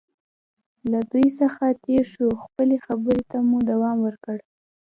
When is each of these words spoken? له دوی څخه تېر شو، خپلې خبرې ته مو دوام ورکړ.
له 0.91 0.99
دوی 1.11 1.27
څخه 1.39 1.63
تېر 1.85 2.03
شو، 2.13 2.27
خپلې 2.43 2.77
خبرې 2.85 3.23
ته 3.31 3.37
مو 3.47 3.57
دوام 3.71 3.97
ورکړ. 4.07 4.37